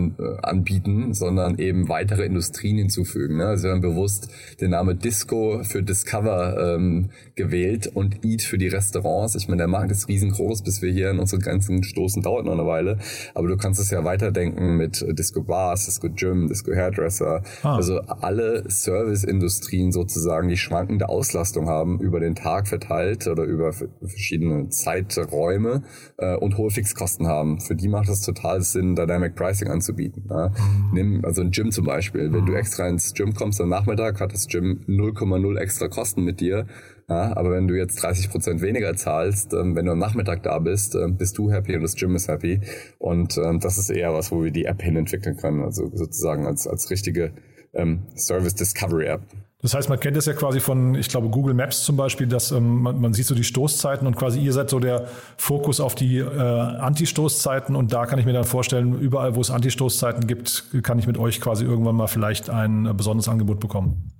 [0.42, 3.38] anbieten, sondern eben weitere Industrien hinzufügen.
[3.38, 3.46] Ne?
[3.46, 4.28] Also wir haben bewusst
[4.60, 9.34] den Name Disco für Discover ähm, gewählt und Eat für die Restaurants.
[9.34, 12.52] Ich meine, der Markt ist riesengroß, bis wir hier in unsere Grenzen stoßen, dauert noch
[12.52, 12.98] eine Weile.
[13.34, 17.42] Aber du kannst es ja weiterdenken mit Disco Bars, Disco Gym, Disco Hairdresser.
[17.62, 17.76] Ah.
[17.76, 24.68] Also alle Serviceindustrien sozusagen, die schwankende Auslastung haben über den Tag verteilt oder über verschiedene
[24.68, 25.82] Zeiträume Systeme
[26.16, 27.60] äh, und hohe Fixkosten haben.
[27.60, 30.24] Für die macht es total Sinn, Dynamic Pricing anzubieten.
[30.28, 30.90] Mhm.
[30.92, 32.32] Nimm also ein Gym zum Beispiel.
[32.32, 32.58] Wenn du mhm.
[32.58, 36.66] extra ins Gym kommst am Nachmittag, hat das Gym 0,0 extra Kosten mit dir.
[37.08, 40.58] Ja, aber wenn du jetzt 30 Prozent weniger zahlst, ähm, wenn du am Nachmittag da
[40.58, 42.60] bist, äh, bist du happy und das Gym ist happy.
[42.98, 45.62] Und ähm, das ist eher was, wo wir die App hin entwickeln können.
[45.62, 47.32] Also sozusagen als, als richtige
[47.72, 49.22] ähm, Service Discovery App.
[49.60, 52.52] Das heißt, man kennt es ja quasi von, ich glaube, Google Maps zum Beispiel, dass
[52.52, 55.96] ähm, man, man, sieht so die Stoßzeiten und quasi ihr seid so der Fokus auf
[55.96, 60.64] die äh, Anti-Stoßzeiten und da kann ich mir dann vorstellen, überall, wo es Anti-Stoßzeiten gibt,
[60.84, 64.12] kann ich mit euch quasi irgendwann mal vielleicht ein äh, besonderes Angebot bekommen.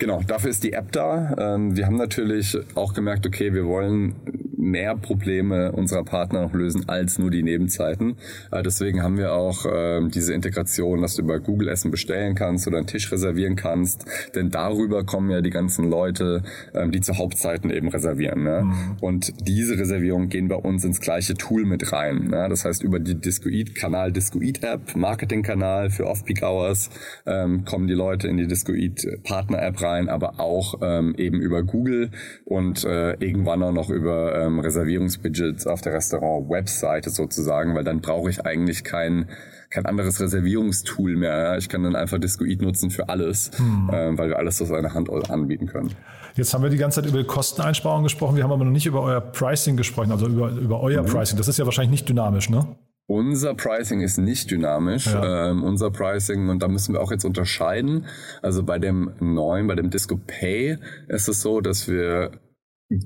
[0.00, 1.34] Genau, dafür ist die App da.
[1.36, 4.14] Ähm, wir haben natürlich auch gemerkt, okay, wir wollen
[4.56, 8.16] mehr Probleme unserer Partner noch lösen als nur die Nebenzeiten.
[8.52, 12.68] Äh, deswegen haben wir auch ähm, diese Integration, dass du über Google Essen bestellen kannst
[12.68, 14.04] oder einen Tisch reservieren kannst.
[14.34, 16.42] Denn darüber kommen ja die ganzen Leute,
[16.74, 18.44] ähm, die zu Hauptzeiten eben reservieren.
[18.44, 18.62] Ne?
[18.64, 18.96] Mhm.
[19.00, 22.28] Und diese Reservierungen gehen bei uns ins gleiche Tool mit rein.
[22.28, 22.46] Ne?
[22.48, 26.90] Das heißt, über die Discoid-Kanal Discoid-App, Marketing-Kanal für Off-Peak-Hours,
[27.24, 32.10] kommen die Leute in die Discoid-Partner-App rein, aber auch ähm, eben über Google
[32.44, 38.30] und äh, irgendwann auch noch über ähm, Reservierungsbudgets auf der Restaurant-Webseite sozusagen, weil dann brauche
[38.30, 39.28] ich eigentlich kein
[39.70, 41.58] kein anderes Reservierungstool mehr.
[41.58, 43.90] Ich kann dann einfach Discoid nutzen für alles, hm.
[43.92, 45.90] äh, weil wir alles aus einer Hand anbieten können.
[46.36, 48.36] Jetzt haben wir die ganze Zeit über Kosteneinsparungen gesprochen.
[48.36, 51.06] Wir haben aber noch nicht über euer Pricing gesprochen, also über, über euer mhm.
[51.06, 51.36] Pricing.
[51.36, 52.76] Das ist ja wahrscheinlich nicht dynamisch, ne?
[53.10, 55.06] Unser Pricing ist nicht dynamisch.
[55.06, 55.50] Ja.
[55.50, 58.04] Ähm, unser Pricing, und da müssen wir auch jetzt unterscheiden.
[58.42, 60.76] Also bei dem neuen, bei dem Disco Pay
[61.08, 62.32] ist es so, dass wir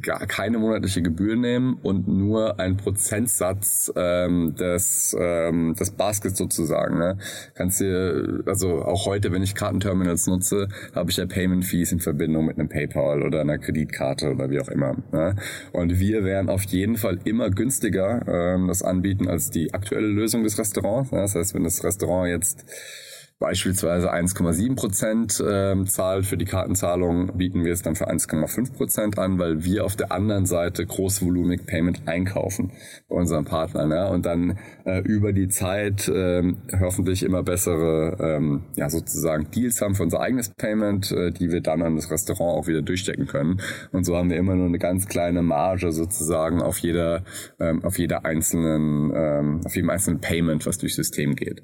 [0.03, 6.99] gar keine monatliche Gebühr nehmen und nur einen Prozentsatz ähm, des, ähm, des Baskets sozusagen.
[6.99, 7.19] Ne?
[7.55, 11.99] Kannst dir, also auch heute, wenn ich Kartenterminals nutze, habe ich ja Payment Fees in
[11.99, 14.97] Verbindung mit einem PayPal oder einer Kreditkarte oder wie auch immer.
[15.11, 15.35] Ne?
[15.73, 20.45] Und wir werden auf jeden Fall immer günstiger ähm, das anbieten als die aktuelle Lösung
[20.45, 21.11] des Restaurants.
[21.11, 21.19] Ne?
[21.19, 22.65] Das heißt, wenn das Restaurant jetzt
[23.43, 29.19] beispielsweise 1,7 Prozent ähm, zahlt für die Kartenzahlung, bieten wir es dann für 1,5 Prozent
[29.19, 32.71] an, weil wir auf der anderen Seite großvolumig Payment einkaufen
[33.09, 38.63] bei unseren Partnern ja, und dann äh, über die Zeit äh, hoffentlich immer bessere ähm,
[38.77, 42.61] ja, sozusagen Deals haben für unser eigenes Payment, äh, die wir dann an das Restaurant
[42.61, 43.61] auch wieder durchstecken können.
[43.91, 47.25] Und so haben wir immer nur eine ganz kleine Marge sozusagen auf jeder
[47.59, 51.63] ähm, auf jeder einzelnen ähm, auf jedem einzelnen Payment, was durchs System geht.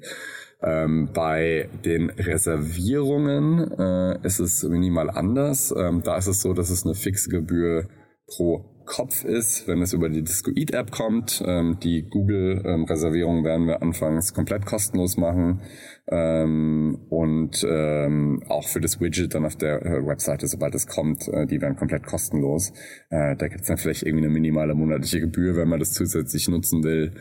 [0.61, 5.73] Ähm, bei den Reservierungen äh, ist es minimal anders.
[5.77, 7.87] Ähm, da ist es so, dass es eine fixe Gebühr
[8.27, 11.43] pro Kopf ist, wenn es über die Disco Eat App kommt.
[11.45, 15.61] Ähm, die Google ähm, Reservierung werden wir anfangs komplett kostenlos machen.
[16.07, 21.27] Ähm, und ähm, auch für das Widget dann auf der äh, Webseite, sobald es kommt,
[21.27, 22.73] äh, die werden komplett kostenlos.
[23.11, 26.49] Äh, da gibt es dann vielleicht irgendwie eine minimale monatliche Gebühr, wenn man das zusätzlich
[26.49, 27.13] nutzen will.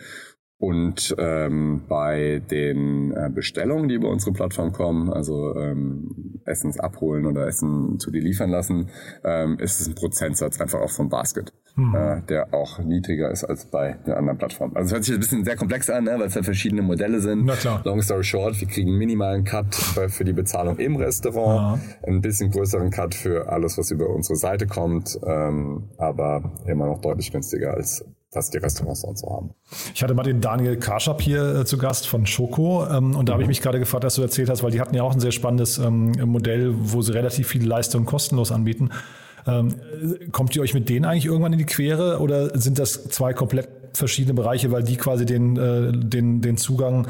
[0.61, 7.27] Und ähm, bei den äh, Bestellungen, die über unsere Plattform kommen, also ähm, Essens abholen
[7.27, 8.89] oder Essen zu dir liefern lassen,
[9.23, 11.95] ähm, ist es ein Prozentsatz einfach auch vom Basket, mhm.
[11.95, 14.75] äh, der auch niedriger ist als bei den anderen Plattformen.
[14.75, 17.21] Also es hört sich ein bisschen sehr komplex an, ne, weil es halt verschiedene Modelle
[17.21, 17.45] sind.
[17.45, 17.81] Na klar.
[17.85, 22.09] Long story short, wir kriegen einen minimalen Cut für die Bezahlung im Restaurant, ja.
[22.09, 27.01] ein bisschen größeren Cut für alles, was über unsere Seite kommt, ähm, aber immer noch
[27.01, 29.55] deutlich günstiger als was die Restaurants sonst so haben.
[29.95, 33.33] Ich hatte mal den Daniel Karschap hier äh, zu Gast von Schoko ähm, und da
[33.33, 33.35] mhm.
[33.35, 35.21] habe ich mich gerade gefragt, dass du erzählt hast, weil die hatten ja auch ein
[35.21, 38.91] sehr spannendes ähm, Modell, wo sie relativ viele Leistungen kostenlos anbieten.
[39.47, 39.75] Ähm,
[40.31, 43.69] kommt ihr euch mit denen eigentlich irgendwann in die Quere oder sind das zwei komplett
[43.95, 47.07] verschiedene Bereiche, weil die quasi den, äh, den, den Zugang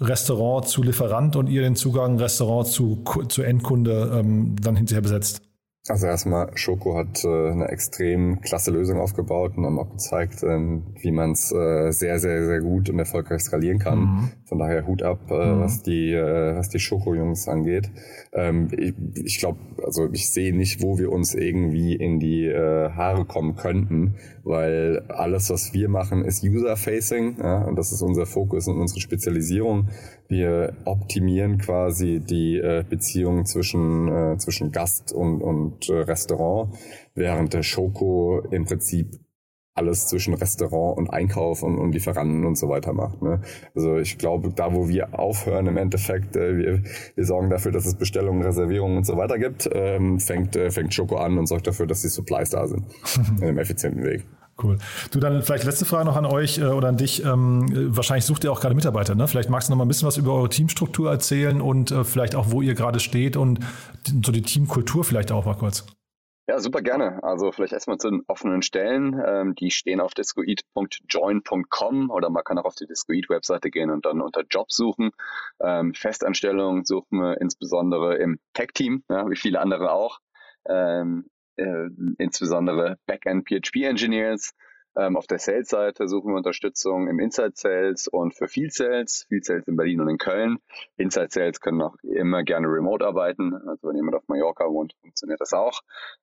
[0.00, 5.42] Restaurant zu Lieferant und ihr den Zugang Restaurant zu, zu Endkunde ähm, dann hinterher besetzt?
[5.88, 10.94] Also erstmal, Schoko hat äh, eine extrem klasse Lösung aufgebaut und haben auch gezeigt, ähm,
[11.00, 13.98] wie man es äh, sehr, sehr, sehr gut und erfolgreich skalieren kann.
[13.98, 14.30] Mhm.
[14.44, 15.60] Von daher Hut ab, äh, mhm.
[15.60, 17.90] was die, äh, was die Schoko-Jungs angeht.
[18.32, 22.90] Ähm, ich ich glaube, also ich sehe nicht, wo wir uns irgendwie in die äh,
[22.90, 24.14] Haare kommen könnten,
[24.44, 29.00] weil alles, was wir machen, ist User-Facing ja, und das ist unser Fokus und unsere
[29.00, 29.88] Spezialisierung.
[30.28, 36.74] Wir optimieren quasi die äh, Beziehung zwischen, äh, zwischen Gast und, und äh, Restaurant,
[37.14, 39.18] während der Schoko im Prinzip
[39.74, 43.22] alles zwischen Restaurant und Einkauf und, und Lieferanten und so weiter macht.
[43.22, 43.40] Ne?
[43.74, 46.82] Also ich glaube, da wo wir aufhören, im Endeffekt, äh, wir,
[47.14, 50.92] wir sorgen dafür, dass es Bestellungen, Reservierungen und so weiter gibt, ähm, fängt, äh, fängt
[50.92, 52.84] Schoko an und sorgt dafür, dass die Supplies da sind.
[53.38, 54.24] in einem effizienten Weg.
[54.60, 54.78] Cool.
[55.10, 57.24] Du, dann vielleicht letzte Frage noch an euch äh, oder an dich.
[57.24, 59.26] Ähm, wahrscheinlich sucht ihr auch gerade Mitarbeiter, ne?
[59.26, 62.34] Vielleicht magst du noch mal ein bisschen was über eure Teamstruktur erzählen und äh, vielleicht
[62.34, 63.60] auch, wo ihr gerade steht und
[64.06, 65.86] so die Teamkultur vielleicht auch mal kurz.
[66.48, 67.22] Ja, super gerne.
[67.22, 69.18] Also vielleicht erstmal zu den offenen Stellen.
[69.24, 74.20] Ähm, die stehen auf discoid.join.com oder man kann auch auf die Discoid-Webseite gehen und dann
[74.20, 75.12] unter Job suchen.
[75.60, 80.18] Ähm, Festanstellungen suchen wir insbesondere im Tech-Team, ja, wie viele andere auch.
[80.68, 81.88] Ähm, äh,
[82.18, 84.54] insbesondere Backend PHP Engineers.
[84.94, 89.24] Ähm, auf der Sales-Seite suchen wir Unterstützung im Inside Sales und für Field Sales.
[89.28, 90.58] Field Sales in Berlin und in Köln.
[90.96, 93.54] Inside Sales können auch immer gerne remote arbeiten.
[93.54, 95.80] Also wenn jemand auf Mallorca wohnt, funktioniert das auch.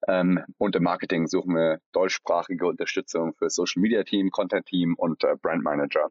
[0.08, 5.24] Ähm, und im Marketing suchen wir deutschsprachige Unterstützung für Social Media Team, Content Team und
[5.24, 6.10] äh, Brand Manager.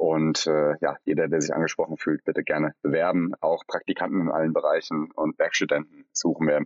[0.00, 3.34] Und äh, ja, jeder, der sich angesprochen fühlt, bitte gerne bewerben.
[3.42, 6.64] Auch Praktikanten in allen Bereichen und Werkstudenten suchen wir.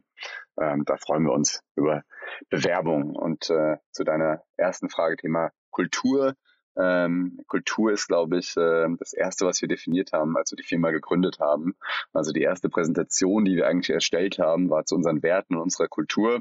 [0.57, 2.05] Ähm, da freuen wir uns über
[2.49, 3.17] Bewerbung.
[3.17, 6.35] Und äh, zu deiner ersten Frage, Thema Kultur.
[6.77, 10.63] Ähm, Kultur ist, glaube ich, äh, das Erste, was wir definiert haben, als wir die
[10.63, 11.75] Firma gegründet haben.
[12.13, 15.89] Also die erste Präsentation, die wir eigentlich erstellt haben, war zu unseren Werten und unserer
[15.89, 16.41] Kultur.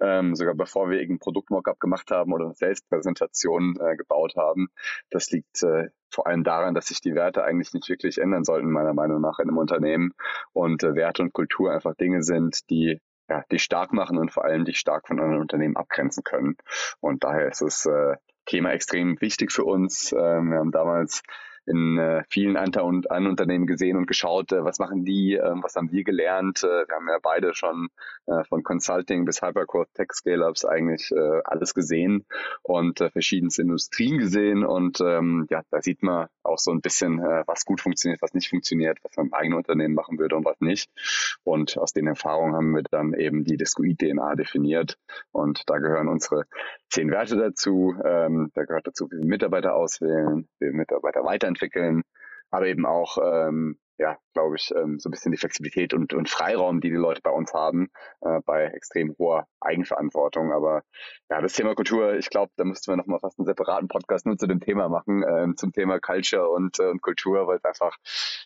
[0.00, 4.68] Ähm, sogar bevor wir irgendein Produkt-Mockup gemacht haben oder eine Selbstpräsentation äh, gebaut haben.
[5.10, 8.70] Das liegt äh, vor allem daran, dass sich die Werte eigentlich nicht wirklich ändern sollten,
[8.70, 10.12] meiner Meinung nach, in einem Unternehmen.
[10.52, 14.44] Und äh, Werte und Kultur einfach Dinge sind, die ja, die stark machen und vor
[14.44, 16.56] allem die stark von anderen Unternehmen abgrenzen können.
[17.00, 18.14] Und daher ist es äh,
[18.46, 20.12] Thema extrem wichtig für uns.
[20.12, 21.22] Ähm, wir haben damals
[21.66, 25.90] in äh, vielen anderen Unternehmen gesehen und geschaut, äh, was machen die, äh, was haben
[25.90, 26.62] wir gelernt.
[26.62, 27.88] Äh, wir haben ja beide schon
[28.26, 32.24] äh, von Consulting bis Hypercore Tech Scale-Ups eigentlich äh, alles gesehen
[32.62, 37.18] und äh, verschiedenste Industrien gesehen und ähm, ja, da sieht man auch so ein bisschen,
[37.18, 40.44] äh, was gut funktioniert, was nicht funktioniert, was man im eigenen Unternehmen machen würde und
[40.44, 40.90] was nicht.
[41.44, 44.98] Und aus den Erfahrungen haben wir dann eben die Discoid-DNA definiert
[45.32, 46.44] und da gehören unsere
[46.90, 47.94] zehn Werte dazu.
[48.04, 51.55] Ähm, da gehört dazu, wie wir Mitarbeiter auswählen, wie wir Mitarbeiter weiterentwickeln,
[52.50, 56.28] aber eben auch, ähm, ja, glaube ich, ähm, so ein bisschen die Flexibilität und, und
[56.28, 57.88] Freiraum, die die Leute bei uns haben,
[58.20, 60.52] äh, bei extrem hoher Eigenverantwortung.
[60.52, 60.82] Aber
[61.30, 64.36] ja, das Thema Kultur, ich glaube, da müssten wir nochmal fast einen separaten Podcast nur
[64.36, 67.96] zu dem Thema machen, äh, zum Thema Culture und, äh, und Kultur, weil es einfach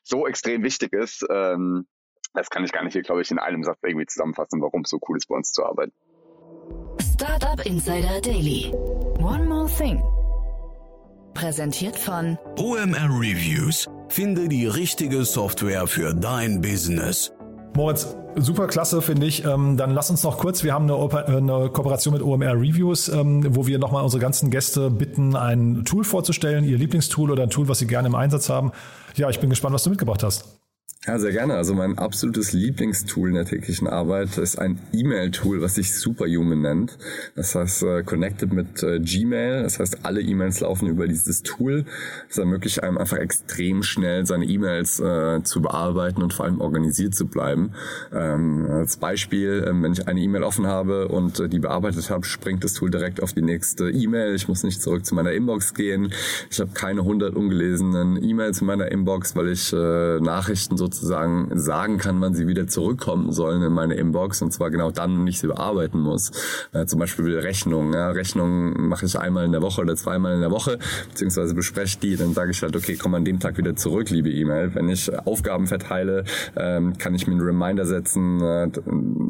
[0.04, 1.26] so extrem wichtig ist.
[1.28, 1.86] Ähm,
[2.32, 4.90] das kann ich gar nicht hier, glaube ich, in einem Satz irgendwie zusammenfassen, warum es
[4.90, 5.92] so cool ist, bei uns zu arbeiten.
[7.00, 8.72] Startup Insider Daily.
[9.18, 10.00] One more thing.
[11.40, 13.88] Präsentiert von OMR Reviews.
[14.08, 17.32] Finde die richtige Software für dein Business.
[17.74, 19.46] Moritz, super klasse, finde ich.
[19.46, 23.08] Ähm, dann lass uns noch kurz, wir haben eine, Oper eine Kooperation mit OMR Reviews,
[23.08, 27.50] ähm, wo wir nochmal unsere ganzen Gäste bitten, ein Tool vorzustellen, ihr Lieblingstool oder ein
[27.50, 28.72] Tool, was sie gerne im Einsatz haben.
[29.16, 30.59] Ja, ich bin gespannt, was du mitgebracht hast.
[31.06, 31.54] Ja, sehr gerne.
[31.54, 36.98] Also mein absolutes Lieblingstool in der täglichen Arbeit ist ein E-Mail-Tool, was sich Superhuman nennt.
[37.34, 39.62] Das heißt, äh, connected mit äh, Gmail.
[39.62, 41.86] Das heißt, alle E-Mails laufen über dieses Tool.
[42.28, 47.14] Das ermöglicht einem einfach extrem schnell seine E-Mails äh, zu bearbeiten und vor allem organisiert
[47.14, 47.72] zu bleiben.
[48.12, 52.26] Ähm, als Beispiel, ähm, wenn ich eine E-Mail offen habe und äh, die bearbeitet habe,
[52.26, 54.34] springt das Tool direkt auf die nächste E-Mail.
[54.34, 56.12] Ich muss nicht zurück zu meiner Inbox gehen.
[56.50, 61.98] Ich habe keine 100 ungelesenen E-Mails in meiner Inbox, weil ich Nachrichten so sozusagen sagen
[61.98, 65.38] kann, wann sie wieder zurückkommen sollen in meine Inbox und zwar genau dann, wenn ich
[65.38, 66.32] sie bearbeiten muss.
[66.72, 67.92] Äh, zum Beispiel Rechnungen.
[67.94, 68.10] Ja.
[68.10, 72.16] Rechnungen mache ich einmal in der Woche oder zweimal in der Woche, beziehungsweise bespreche die,
[72.16, 74.74] dann sage ich halt, okay, komm an dem Tag wieder zurück, liebe E-Mail.
[74.74, 76.24] Wenn ich Aufgaben verteile,
[76.56, 78.70] ähm, kann ich mir einen Reminder setzen, äh,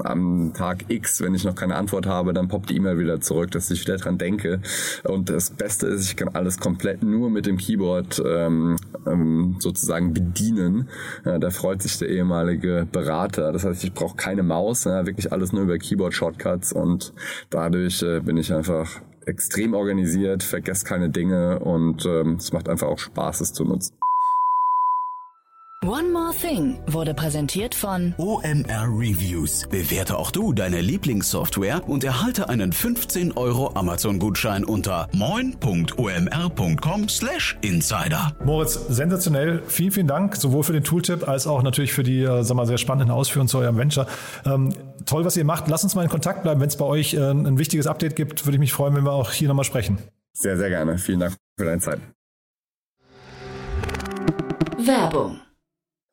[0.05, 3.51] am Tag X, wenn ich noch keine Antwort habe, dann poppt die E-Mail wieder zurück,
[3.51, 4.61] dass ich wieder dran denke.
[5.05, 10.13] Und das Beste ist, ich kann alles komplett nur mit dem Keyboard ähm, ähm, sozusagen
[10.13, 10.89] bedienen.
[11.25, 13.53] Äh, freut sich der ehemalige Berater.
[13.53, 17.13] Das heißt, ich brauche keine Maus, ja, wirklich alles nur über Keyboard-Shortcuts und
[17.51, 22.89] dadurch äh, bin ich einfach extrem organisiert, vergesse keine Dinge und ähm, es macht einfach
[22.89, 23.95] auch Spaß, es zu nutzen.
[25.87, 29.67] One More Thing wurde präsentiert von OMR Reviews.
[29.71, 38.37] Bewerte auch du deine Lieblingssoftware und erhalte einen 15 Euro Amazon-Gutschein unter moin.omr.com slash insider.
[38.45, 39.63] Moritz, sensationell.
[39.69, 42.67] Vielen, vielen Dank, sowohl für den Tooltip als auch natürlich für die äh, sag mal,
[42.67, 44.07] sehr spannenden Ausführungen zu eurem Venture.
[44.45, 44.75] Ähm,
[45.07, 45.69] toll, was ihr macht.
[45.69, 46.61] Lass uns mal in Kontakt bleiben.
[46.61, 49.13] Wenn es bei euch äh, ein wichtiges Update gibt, würde ich mich freuen, wenn wir
[49.13, 49.97] auch hier nochmal sprechen.
[50.35, 50.99] Sehr, sehr gerne.
[50.99, 52.01] Vielen Dank für deine Zeit.
[54.77, 55.41] Werbung.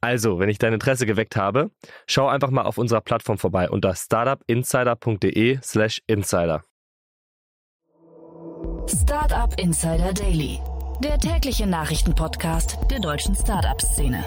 [0.00, 1.72] Also, wenn ich dein Interesse geweckt habe,
[2.06, 6.62] schau einfach mal auf unserer Plattform vorbei unter startupinsider.de/slash insider.
[8.86, 10.60] Startup Insider Daily,
[11.02, 14.24] der tägliche Nachrichtenpodcast der deutschen Startup-Szene.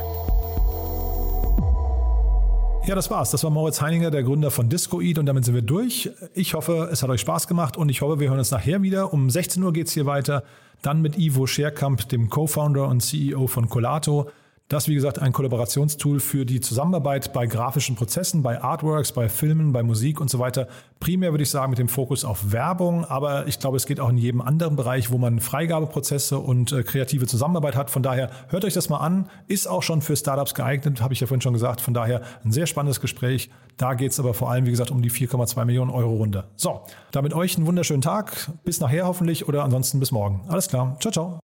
[2.85, 3.31] Ja, das war's.
[3.31, 6.09] Das war Moritz Heininger, der Gründer von Discoid und damit sind wir durch.
[6.33, 9.13] Ich hoffe, es hat euch Spaß gemacht und ich hoffe, wir hören uns nachher wieder.
[9.13, 10.43] Um 16 Uhr geht's hier weiter.
[10.81, 14.29] Dann mit Ivo Scherkamp, dem Co-Founder und CEO von Colato.
[14.71, 19.73] Das, wie gesagt, ein Kollaborationstool für die Zusammenarbeit bei grafischen Prozessen, bei Artworks, bei Filmen,
[19.73, 20.69] bei Musik und so weiter.
[21.01, 24.07] Primär würde ich sagen mit dem Fokus auf Werbung, aber ich glaube, es geht auch
[24.07, 27.89] in jedem anderen Bereich, wo man Freigabeprozesse und äh, kreative Zusammenarbeit hat.
[27.89, 29.27] Von daher hört euch das mal an.
[29.49, 31.81] Ist auch schon für Startups geeignet, habe ich ja vorhin schon gesagt.
[31.81, 33.49] Von daher ein sehr spannendes Gespräch.
[33.75, 36.45] Da geht es aber vor allem, wie gesagt, um die 4,2 Millionen Euro Runde.
[36.55, 38.49] So, damit euch einen wunderschönen Tag.
[38.63, 40.45] Bis nachher hoffentlich oder ansonsten bis morgen.
[40.47, 40.95] Alles klar.
[41.01, 41.50] Ciao, ciao.